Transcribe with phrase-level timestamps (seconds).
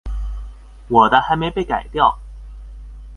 [0.87, 2.17] 我的還沒被改掉